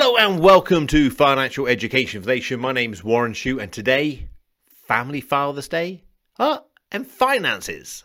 [0.00, 2.60] Hello and welcome to Financial Education Foundation.
[2.60, 4.28] My name is Warren Shute, and today,
[4.86, 6.04] Family Father's Day
[6.38, 6.60] uh,
[6.92, 8.04] and finances.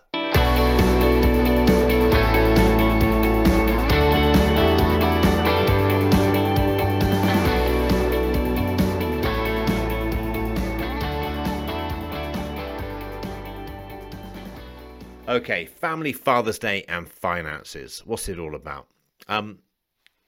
[15.28, 18.02] Okay, Family Father's Day and finances.
[18.04, 18.88] What's it all about?
[19.28, 19.60] Um,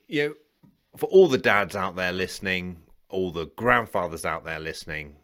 [0.07, 0.35] you know,
[0.97, 2.77] for all the dads out there listening,
[3.09, 5.15] all the grandfathers out there listening,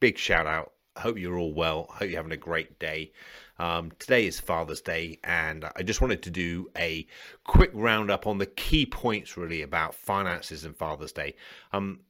[0.00, 0.72] big shout out.
[0.96, 1.86] Hope you're all well.
[1.90, 3.12] Hope you're having a great day.
[3.58, 7.06] Um, today is Father's Day, and I just wanted to do a
[7.44, 11.36] quick roundup on the key points really about finances and Father's Day.
[11.72, 12.00] Um,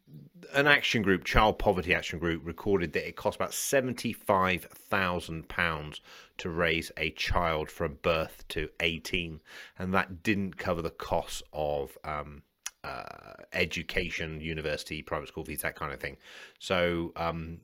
[0.55, 6.01] an action group, Child Poverty Action Group, recorded that it costs about seventy-five thousand pounds
[6.39, 9.41] to raise a child from birth to eighteen,
[9.79, 12.43] and that didn't cover the costs of um,
[12.85, 16.17] uh, education, university, private school fees, that kind of thing.
[16.59, 17.59] So um,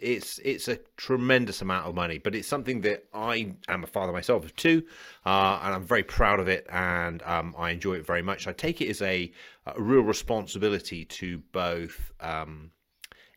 [0.00, 4.12] it's it's a tremendous amount of money, but it's something that I am a father
[4.12, 4.84] myself of two,
[5.26, 8.46] uh, and I'm very proud of it, and um, I enjoy it very much.
[8.46, 9.32] I take it as a,
[9.66, 12.70] a real responsibility to both um,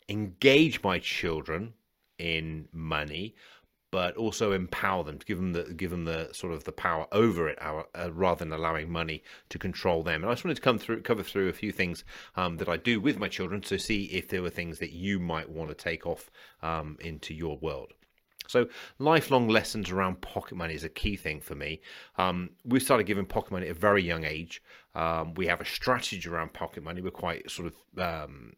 [0.09, 1.73] engage my children
[2.17, 3.35] in money,
[3.93, 7.47] but also empower them, give them the give them the sort of the power over
[7.47, 10.23] it, our, uh, rather than allowing money to control them.
[10.23, 12.03] And I just wanted to come through, cover through a few things
[12.35, 15.19] um, that I do with my children to see if there were things that you
[15.19, 16.31] might want to take off
[16.63, 17.93] um, into your world.
[18.47, 18.65] So,
[18.97, 21.79] lifelong lessons around pocket money is a key thing for me.
[22.17, 24.63] Um, we started giving pocket money at a very young age.
[24.95, 27.03] Um, we have a strategy around pocket money.
[27.03, 28.53] We're quite sort of um,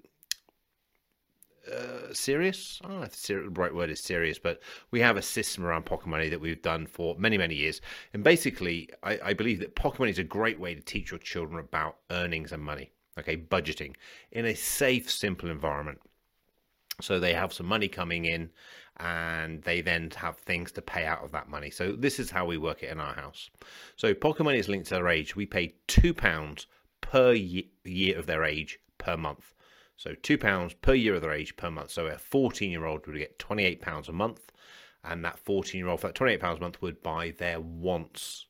[1.71, 2.79] uh, serious.
[2.83, 5.85] I don't know if the right word is serious, but we have a system around
[5.85, 7.81] pocket money that we've done for many, many years.
[8.13, 11.19] And basically, I, I believe that pocket money is a great way to teach your
[11.19, 13.95] children about earnings and money, okay, budgeting
[14.31, 15.99] in a safe, simple environment.
[17.01, 18.51] So they have some money coming in
[18.97, 21.69] and they then have things to pay out of that money.
[21.69, 23.49] So this is how we work it in our house.
[23.97, 25.35] So pocket money is linked to their age.
[25.35, 26.65] We pay £2
[27.01, 29.54] per year of their age per month.
[29.97, 31.91] So £2 per year of their age per month.
[31.91, 34.51] So a 14 year old would get £28 a month,
[35.03, 38.47] and that 14 year old for that £28 a month would buy their wants.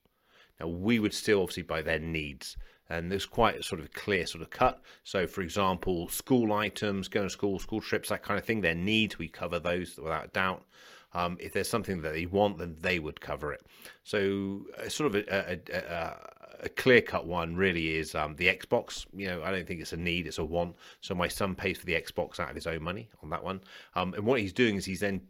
[0.60, 2.58] Now, we would still obviously buy their needs.
[2.90, 4.80] And there's quite a sort of clear sort of cut.
[5.04, 8.76] So, for example, school items, going to school, school trips, that kind of thing, their
[8.76, 10.64] needs, we cover those without doubt.
[11.14, 13.66] Um, if there's something that they want, then they would cover it.
[14.04, 16.18] So, uh, sort of a, a, a,
[16.66, 19.06] a clear cut one really is um, the Xbox.
[19.14, 20.76] You know, I don't think it's a need; it's a want.
[21.02, 23.62] So my son pays for the Xbox out of his own money on that one.
[23.96, 25.22] Um, and what he's doing is he's then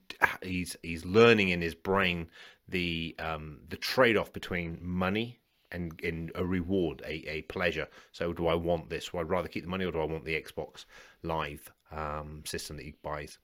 [0.42, 2.28] he's he's learning in his brain
[2.70, 5.40] the um, the trade off between money
[5.72, 7.88] and in a reward, a, a pleasure.
[8.14, 9.12] So do I want this?
[9.14, 10.86] Would I rather keep the money, or do I want the Xbox
[11.22, 13.38] Live um, system that he buys?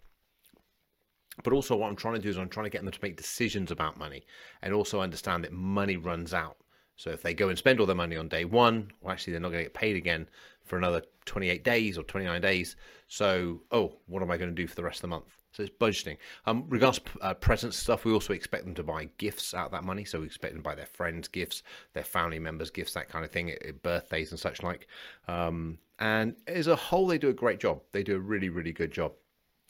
[1.43, 3.15] But also, what I'm trying to do is I'm trying to get them to make
[3.17, 4.23] decisions about money
[4.61, 6.57] and also understand that money runs out.
[7.01, 9.39] So if they go and spend all their money on day one, well, actually, they're
[9.39, 10.29] not going to get paid again
[10.63, 12.75] for another 28 days or 29 days.
[13.07, 15.35] So, oh, what am I going to do for the rest of the month?
[15.51, 16.17] So it's budgeting.
[16.45, 19.83] Um, regards uh, present stuff, we also expect them to buy gifts out of that
[19.83, 20.05] money.
[20.05, 21.63] So we expect them to buy their friends gifts,
[21.93, 24.87] their family members gifts, that kind of thing, at, birthdays and such like.
[25.27, 27.81] Um, and as a whole, they do a great job.
[27.93, 29.13] They do a really, really good job.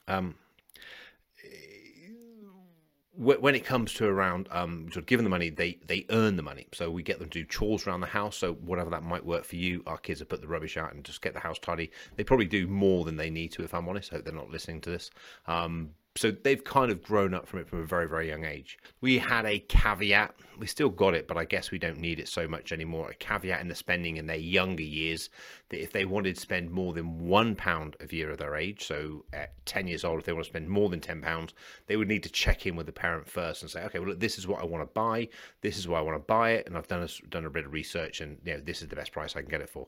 [0.10, 0.36] Um,
[3.22, 6.44] when it comes to around um, sort of giving the money, they they earn the
[6.44, 6.68] money.
[6.74, 8.36] So we get them to do chores around the house.
[8.36, 11.04] So whatever that might work for you, our kids have put the rubbish out and
[11.04, 11.92] just get the house tidy.
[12.16, 14.12] They probably do more than they need to, if I'm honest.
[14.12, 15.12] I hope they're not listening to this.
[15.46, 18.78] Um, so they've kind of grown up from it from a very very young age.
[19.00, 20.36] We had a caveat.
[20.58, 23.10] We still got it but i guess we don't need it so much anymore.
[23.10, 25.30] A caveat in the spending in their younger years
[25.70, 28.86] that if they wanted to spend more than one pound a year of their age
[28.86, 31.54] so at 10 years old if they want to spend more than 10 pounds
[31.88, 34.20] they would need to check in with the parent first and say okay well look,
[34.20, 35.28] this is what i want to buy.
[35.62, 37.66] This is why i want to buy it and i've done a, done a bit
[37.66, 39.88] of research and you know this is the best price i can get it for.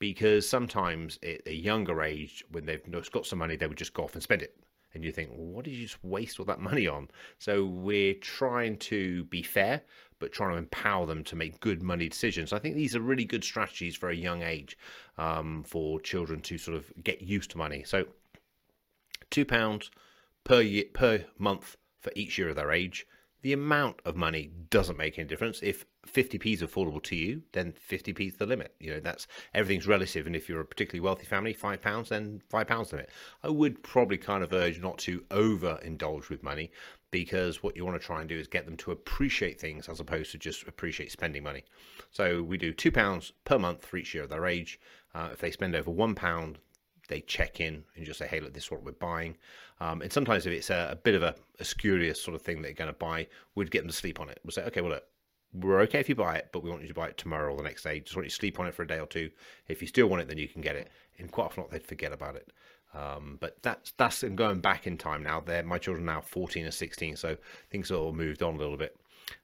[0.00, 4.04] Because sometimes at a younger age when they've got some money they would just go
[4.04, 4.56] off and spend it
[4.94, 7.08] and you think, well, what did you just waste all that money on?
[7.38, 9.82] So we're trying to be fair,
[10.18, 12.52] but trying to empower them to make good money decisions.
[12.52, 14.76] I think these are really good strategies for a young age
[15.18, 17.84] um, for children to sort of get used to money.
[17.84, 18.06] So
[19.30, 19.90] two pounds
[20.44, 23.06] per year per month for each year of their age.
[23.42, 25.60] The amount of money doesn't make any difference.
[25.62, 28.74] If 50p is affordable to you, then 50p is the limit.
[28.78, 30.26] You know, that's everything's relative.
[30.26, 33.10] And if you're a particularly wealthy family, five pounds, then five pounds limit.
[33.42, 36.70] I would probably kind of urge not to overindulge with money
[37.10, 40.00] because what you want to try and do is get them to appreciate things as
[40.00, 41.64] opposed to just appreciate spending money.
[42.10, 44.78] So we do two pounds per month for each year of their age.
[45.14, 46.58] Uh, if they spend over one pound,
[47.10, 49.36] they check in and just say, "Hey, look, this is what we're buying."
[49.80, 52.62] Um, and sometimes if it's a, a bit of a, a, spurious sort of thing
[52.62, 54.40] they're going to buy, we'd get them to sleep on it.
[54.44, 55.04] We'll say, "Okay, well, look,
[55.52, 57.56] we're okay if you buy it, but we want you to buy it tomorrow or
[57.56, 58.00] the next day.
[58.00, 59.30] Just want you to sleep on it for a day or two.
[59.68, 62.12] If you still want it, then you can get it." And quite often, they'd forget
[62.12, 62.52] about it.
[62.94, 65.40] Um, but that's that's going back in time now.
[65.40, 67.36] They're my children now 14 and 16, so
[67.70, 68.96] things have all moved on a little bit.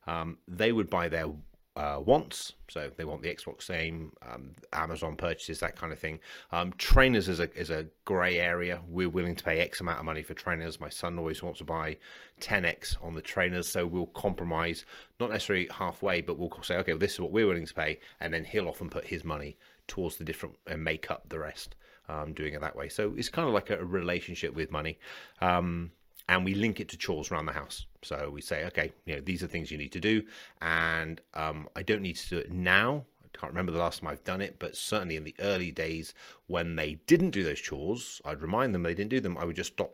[0.06, 1.26] Um, they would buy their
[1.76, 2.54] uh, wants.
[2.68, 6.18] So they want the Xbox game, um, Amazon purchases, that kind of thing.
[6.50, 8.80] Um, trainers is a is a grey area.
[8.88, 10.80] We're willing to pay X amount of money for trainers.
[10.80, 11.98] My son always wants to buy
[12.40, 14.84] 10x on the trainers, so we'll compromise,
[15.20, 17.98] not necessarily halfway, but we'll say, okay, well, this is what we're willing to pay,
[18.20, 19.56] and then he'll often put his money
[19.86, 21.76] towards the different and make up the rest.
[22.08, 24.96] Um, doing it that way, so it's kind of like a relationship with money.
[25.40, 25.90] Um,
[26.28, 27.86] and we link it to chores around the house.
[28.02, 30.22] So we say, okay, you know, these are things you need to do,
[30.60, 33.04] and um, I don't need to do it now.
[33.24, 36.14] I can't remember the last time I've done it, but certainly in the early days
[36.46, 39.36] when they didn't do those chores, I'd remind them they didn't do them.
[39.36, 39.92] I would just stop,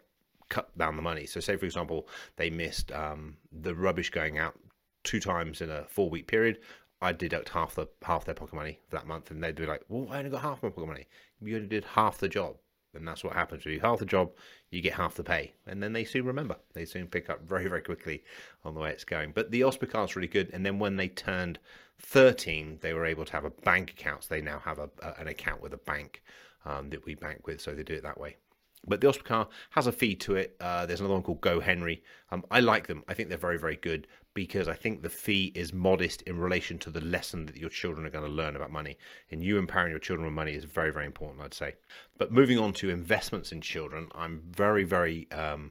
[0.48, 1.26] cut down the money.
[1.26, 4.58] So, say for example, they missed um, the rubbish going out
[5.04, 6.58] two times in a four week period.
[7.00, 9.82] I'd deduct half the half their pocket money for that month, and they'd be like,
[9.88, 11.06] "Well, I only got half my pocket money.
[11.40, 12.56] You only did half the job."
[12.94, 13.62] And that's what happens.
[13.64, 14.32] If you half the job,
[14.70, 15.54] you get half the pay.
[15.66, 16.56] And then they soon remember.
[16.74, 18.22] They soon pick up very, very quickly
[18.64, 19.32] on the way it's going.
[19.32, 20.50] But the Osper card is really good.
[20.52, 21.58] And then when they turned
[22.00, 24.24] 13, they were able to have a bank account.
[24.24, 26.22] So they now have a, a, an account with a bank
[26.64, 27.60] um, that we bank with.
[27.60, 28.36] So they do it that way.
[28.86, 30.56] But the Osper car has a fee to it.
[30.60, 32.02] Uh, there's another one called Go Henry.
[32.30, 33.04] Um, I like them.
[33.06, 36.78] I think they're very, very good because I think the fee is modest in relation
[36.80, 38.96] to the lesson that your children are going to learn about money.
[39.30, 41.74] And you empowering your children with money is very, very important, I'd say.
[42.18, 45.70] But moving on to investments in children, I'm very, very um,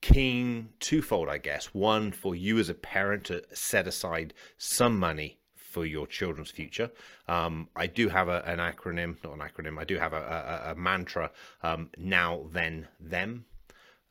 [0.00, 1.74] keen, twofold, I guess.
[1.74, 5.39] One, for you as a parent to set aside some money
[5.70, 6.90] for your children's future.
[7.28, 9.78] Um, I do have a, an acronym, not an acronym.
[9.78, 10.22] I do have a,
[10.66, 11.30] a, a mantra.
[11.62, 13.44] Um, now, then, them.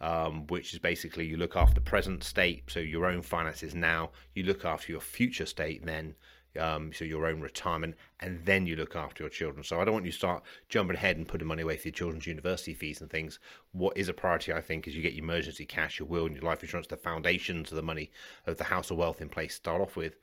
[0.02, 4.12] Um, which is basically you look after the present state, so your own finances now.
[4.34, 6.16] You look after your future state then,
[6.58, 9.62] um, so your own retirement, and then you look after your children.
[9.64, 11.94] So I don't want you to start jumping ahead and putting money away for your
[11.94, 13.40] children's university fees and things.
[13.74, 16.36] What is a priority, I think, is you get your emergency cash, your will, and
[16.36, 18.10] your life insurance, the foundations of the money
[18.48, 19.56] of the house of wealth in place.
[19.56, 20.16] Start off with,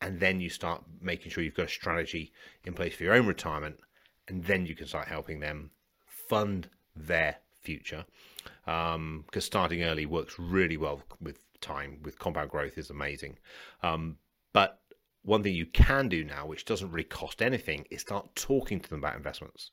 [0.00, 2.32] and then you start making sure you've got a strategy
[2.64, 3.78] in place for your own retirement,
[4.28, 5.70] and then you can start helping them
[6.06, 8.04] fund their future.
[8.64, 13.38] Because um, starting early works really well with time, with compound growth is amazing.
[13.82, 14.16] Um,
[14.52, 14.80] but
[15.22, 18.90] one thing you can do now, which doesn't really cost anything, is start talking to
[18.90, 19.70] them about investments.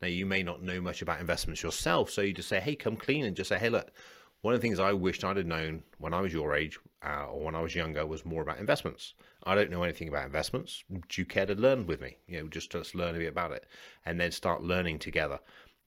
[0.00, 2.96] Now, you may not know much about investments yourself, so you just say, hey, come
[2.96, 3.92] clean and just say, hey, look,
[4.44, 7.28] one of the things I wished I'd have known when I was your age uh,
[7.28, 9.14] or when I was younger was more about investments.
[9.44, 10.84] I don't know anything about investments.
[10.90, 12.18] Do you care to learn with me?
[12.28, 13.64] You know, just just learn a bit about it,
[14.04, 15.40] and then start learning together.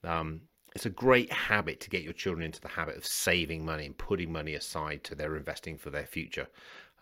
[0.03, 0.41] Um,
[0.73, 3.95] it's a great habit to get your children into the habit of saving money and
[3.95, 6.47] putting money aside to their investing for their future.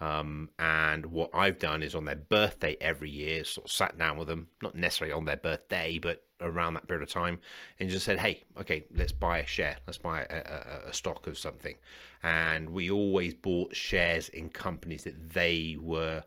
[0.02, 4.18] Um, and what I've done is on their birthday every year, sort of sat down
[4.18, 7.40] with them, not necessarily on their birthday, but around that period of time,
[7.80, 11.28] and just said, "Hey, okay, let's buy a share, let's buy a, a, a stock
[11.28, 11.76] of something."
[12.24, 16.24] And we always bought shares in companies that they were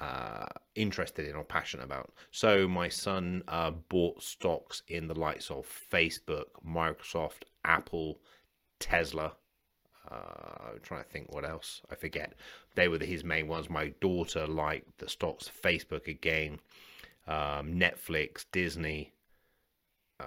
[0.00, 2.12] uh, interested in or passionate about.
[2.30, 8.18] So my son uh, bought stocks in the likes of Facebook, Microsoft, Apple,
[8.78, 9.32] Tesla,
[10.10, 11.80] uh, I'm trying to think what else.
[11.90, 12.34] I forget.
[12.74, 13.70] They were his main ones.
[13.70, 16.60] My daughter liked the stocks, Facebook again,
[17.26, 19.12] um, Netflix, Disney.
[20.20, 20.24] Uh,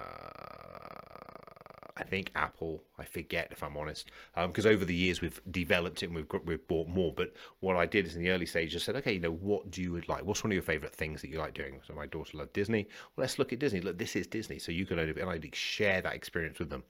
[1.98, 2.84] I think Apple.
[2.98, 6.26] I forget if I'm honest, because um, over the years we've developed it and we've
[6.44, 7.12] we've bought more.
[7.12, 9.70] But what I did is in the early stages, I said, okay, you know, what
[9.70, 10.24] do you like?
[10.24, 11.80] What's one of your favorite things that you like doing?
[11.86, 12.88] So my daughter loved Disney.
[13.16, 13.80] Well, let's look at Disney.
[13.80, 16.84] Look, this is Disney, so you can only and I share that experience with them.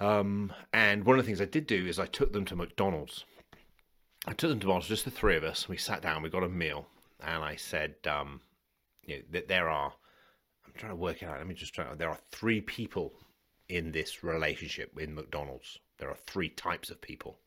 [0.00, 3.26] Um, and one of the things I did do is I took them to McDonald's.
[4.26, 5.68] I took them to McDonald's, just the three of us.
[5.68, 6.86] We sat down, we got a meal,
[7.22, 8.40] and I said, um,
[9.04, 9.92] you know, that there are.
[10.70, 11.38] I'm trying to work it out.
[11.38, 11.84] Let me just try.
[11.94, 13.12] There are three people
[13.68, 15.78] in this relationship in McDonald's.
[15.98, 17.38] There are three types of people.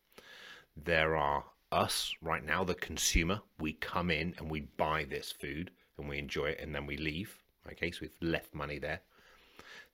[0.75, 3.41] There are us right now, the consumer.
[3.59, 6.97] We come in and we buy this food and we enjoy it, and then we
[6.97, 7.37] leave.
[7.71, 9.01] Okay, so we've left money there.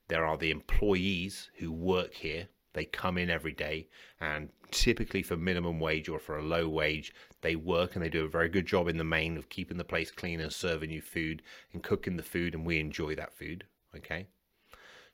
[0.08, 2.48] There are the employees who work here.
[2.72, 3.88] They come in every day
[4.20, 8.24] and typically for minimum wage or for a low wage, they work and they do
[8.24, 11.02] a very good job in the main of keeping the place clean and serving you
[11.02, 13.64] food and cooking the food and we enjoy that food.
[13.96, 14.26] Okay.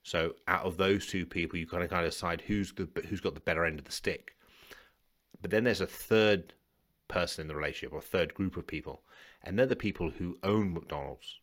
[0.02, 3.20] So out of those two people, you kind of kind of decide who's the who's
[3.20, 4.36] got the better end of the stick.
[5.42, 6.54] But then there's a third
[7.08, 9.02] person in the relationship or third group of people,
[9.42, 11.40] and they're the people who own McDonald's.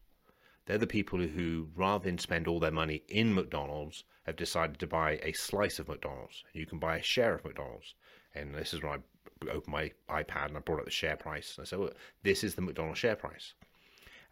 [0.65, 4.87] They're the people who, rather than spend all their money in McDonald's, have decided to
[4.87, 6.43] buy a slice of McDonald's.
[6.53, 7.95] You can buy a share of McDonald's.
[8.35, 11.55] And this is when I opened my iPad and I brought up the share price.
[11.57, 11.91] And I said, well,
[12.23, 13.53] this is the McDonald's share price.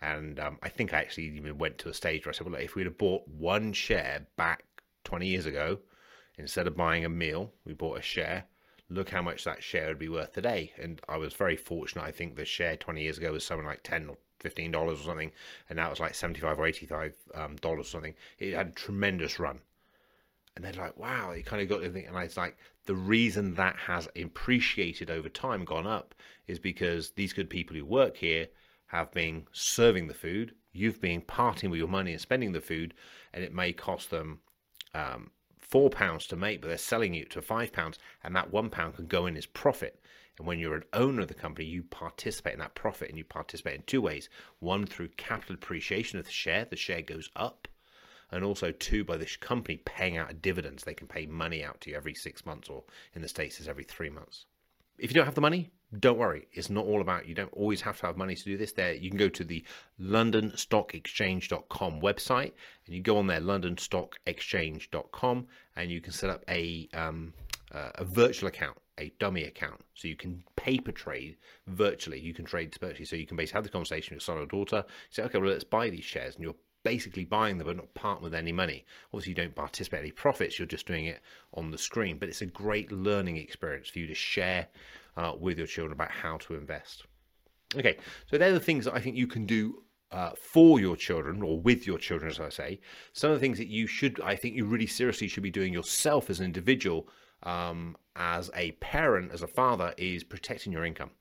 [0.01, 2.55] And um, I think I actually even went to a stage where I said, well,
[2.55, 4.63] if we'd have bought one share back
[5.03, 5.79] 20 years ago,
[6.37, 8.45] instead of buying a meal, we bought a share.
[8.89, 10.73] Look how much that share would be worth today.
[10.81, 12.03] And I was very fortunate.
[12.03, 15.31] I think the share 20 years ago was something like 10 or $15 or something.
[15.69, 18.15] And now it's like 75 or 85 um, dollars or something.
[18.39, 19.59] It had a tremendous run.
[20.55, 22.07] And they're like, wow, you kind of got everything.
[22.07, 26.13] And it's like, the reason that has appreciated over time, gone up,
[26.47, 28.47] is because these good people who work here
[28.87, 32.93] have been serving the food, you've been parting with your money and spending the food,
[33.33, 34.39] and it may cost them
[34.93, 38.69] um, four pounds to make, but they're selling it to five pounds, and that one
[38.69, 40.03] pound can go in as profit.
[40.37, 43.23] And when you're an owner of the company, you participate in that profit, and you
[43.23, 44.27] participate in two ways:
[44.59, 47.67] one through capital appreciation of the share, the share goes up,
[48.31, 50.83] and also two by this company paying out dividends.
[50.83, 52.83] They can pay money out to you every six months, or
[53.13, 54.45] in the states, is every three months.
[54.97, 56.47] If you don't have the money, don't worry.
[56.53, 58.71] It's not all about you don't always have to have money to do this.
[58.71, 59.65] There, you can go to the
[59.99, 62.53] LondonStockExchange.com website,
[62.85, 67.33] and you go on there, LondonStockExchange.com, and you can set up a um,
[67.73, 72.19] uh, a virtual account, a dummy account, so you can paper trade virtually.
[72.19, 74.45] You can trade virtually, so you can basically have the conversation with your son or
[74.45, 74.85] daughter.
[75.09, 78.21] Say, okay, well, let's buy these shares, and you're basically buying them but not part
[78.21, 78.85] with any money.
[79.13, 81.21] Obviously, you don't participate in any profits, you're just doing it
[81.53, 82.17] on the screen.
[82.17, 84.67] But it's a great learning experience for you to share
[85.17, 87.05] uh, with your children about how to invest.
[87.75, 87.97] Okay,
[88.29, 91.59] so they're the things that I think you can do uh, for your children or
[91.59, 92.79] with your children, as I say.
[93.13, 95.71] Some of the things that you should, I think, you really seriously should be doing
[95.71, 97.07] yourself as an individual,
[97.43, 101.11] um, as a parent, as a father, is protecting your income.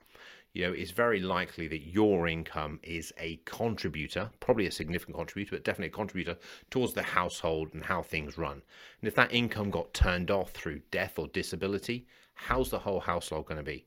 [0.52, 5.56] You know, it's very likely that your income is a contributor, probably a significant contributor,
[5.56, 6.36] but definitely a contributor
[6.70, 8.62] towards the household and how things run.
[9.00, 13.46] And if that income got turned off through death or disability, how's the whole household
[13.46, 13.86] going to be?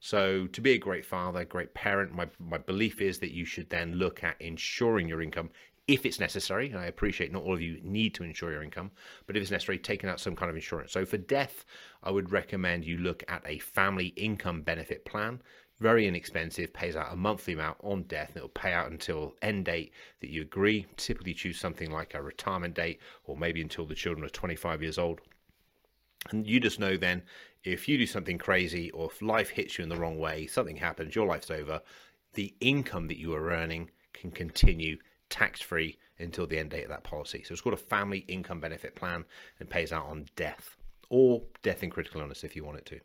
[0.00, 3.68] So, to be a great father, great parent, my, my belief is that you should
[3.68, 5.50] then look at insuring your income
[5.86, 6.70] if it's necessary.
[6.70, 8.90] And I appreciate not all of you need to insure your income,
[9.26, 10.92] but if it's necessary, taking out some kind of insurance.
[10.92, 11.66] So, for death,
[12.02, 15.42] I would recommend you look at a family income benefit plan.
[15.80, 19.64] Very inexpensive, pays out a monthly amount on death, and it'll pay out until end
[19.64, 20.86] date that you agree.
[20.96, 24.98] Typically, choose something like a retirement date, or maybe until the children are 25 years
[24.98, 25.20] old.
[26.30, 27.22] And you just know then
[27.64, 30.76] if you do something crazy or if life hits you in the wrong way, something
[30.76, 31.80] happens, your life's over,
[32.34, 34.98] the income that you are earning can continue
[35.30, 37.42] tax free until the end date of that policy.
[37.42, 39.24] So it's called a family income benefit plan
[39.58, 40.76] and pays out on death
[41.08, 43.00] or death and critical illness if you want it to.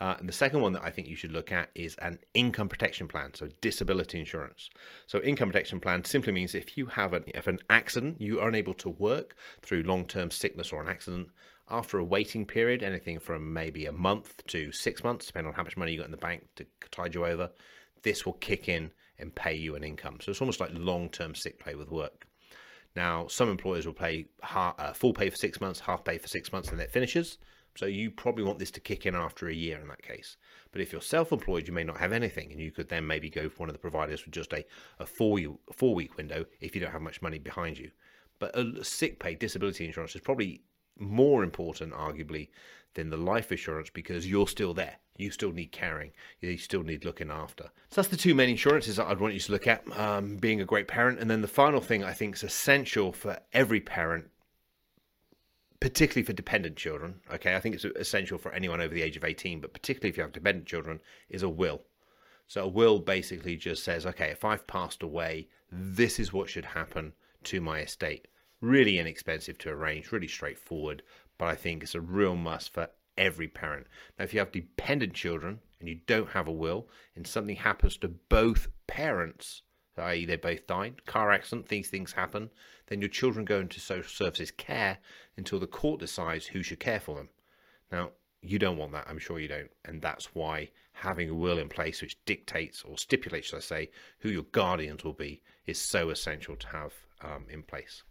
[0.00, 2.68] Uh, and the second one that I think you should look at is an income
[2.68, 4.68] protection plan, so disability insurance.
[5.06, 8.48] So, income protection plan simply means if you have an, if an accident, you are
[8.48, 11.28] unable to work through long term sickness or an accident,
[11.68, 15.64] after a waiting period, anything from maybe a month to six months, depending on how
[15.64, 17.50] much money you got in the bank to tide you over,
[18.02, 20.18] this will kick in and pay you an income.
[20.20, 22.26] So it's almost like long term sick pay with work.
[22.94, 26.28] Now, some employers will pay half, uh, full pay for six months, half pay for
[26.28, 27.38] six months, and then it finishes.
[27.76, 30.36] So you probably want this to kick in after a year in that case.
[30.72, 33.48] But if you're self-employed, you may not have anything, and you could then maybe go
[33.48, 34.64] for one of the providers with just a,
[34.98, 35.38] a four
[35.72, 37.90] four week window if you don't have much money behind you.
[38.38, 40.62] But a sick pay disability insurance is probably
[40.98, 42.48] more important, arguably,
[42.94, 44.96] than the life insurance because you're still there.
[45.18, 46.12] You still need caring.
[46.40, 47.64] You still need looking after.
[47.90, 49.84] So that's the two main insurances that I'd want you to look at.
[49.98, 53.38] Um, being a great parent, and then the final thing I think is essential for
[53.52, 54.30] every parent,
[55.80, 57.20] particularly for dependent children.
[57.32, 60.16] Okay, I think it's essential for anyone over the age of eighteen, but particularly if
[60.16, 61.82] you have dependent children, is a will.
[62.48, 66.64] So a will basically just says, okay, if I've passed away, this is what should
[66.64, 67.12] happen
[67.44, 68.28] to my estate
[68.60, 71.02] really inexpensive to arrange, really straightforward,
[71.38, 73.86] but I think it's a real must for every parent.
[74.18, 77.98] Now, if you have dependent children and you don't have a will, and something happens
[77.98, 79.62] to both parents,
[79.98, 82.50] i.e., they both died, car accident, these things happen,
[82.86, 84.98] then your children go into social services care
[85.36, 87.28] until the court decides who should care for them.
[87.90, 88.10] Now,
[88.42, 91.68] you don't want that, I'm sure you don't, and that's why having a will in
[91.68, 96.10] place which dictates or stipulates, should I say, who your guardians will be is so
[96.10, 98.02] essential to have um, in place.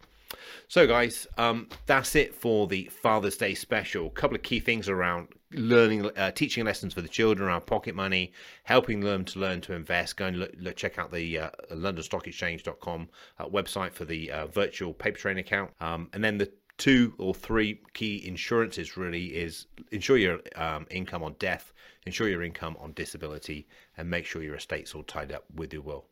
[0.67, 4.07] So, guys, um, that's it for the Father's Day special.
[4.07, 7.95] A couple of key things around learning, uh, teaching lessons for the children around pocket
[7.95, 10.17] money, helping them to learn to invest.
[10.17, 14.93] Go and look, look, check out the uh, LondonStockExchange.com uh, website for the uh, virtual
[14.93, 15.71] paper train account.
[15.79, 21.23] Um, and then the two or three key insurances really is insure your um, income
[21.23, 21.73] on death,
[22.05, 25.81] insure your income on disability, and make sure your estate's all tied up with your
[25.81, 26.05] will.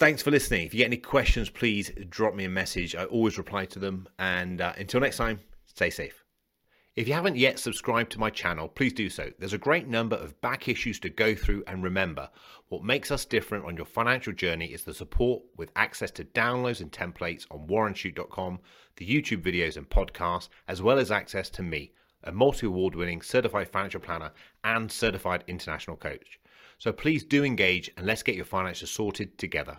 [0.00, 0.64] Thanks for listening.
[0.64, 2.96] If you get any questions, please drop me a message.
[2.96, 4.08] I always reply to them.
[4.18, 6.24] And uh, until next time, stay safe.
[6.96, 9.30] If you haven't yet subscribed to my channel, please do so.
[9.38, 12.30] There's a great number of back issues to go through, and remember,
[12.70, 16.80] what makes us different on your financial journey is the support with access to downloads
[16.80, 18.58] and templates on warrenshute.com,
[18.96, 21.92] the YouTube videos and podcasts, as well as access to me,
[22.24, 24.32] a multi award winning certified financial planner
[24.64, 26.39] and certified international coach.
[26.80, 29.76] So please do engage and let's get your finances sorted together.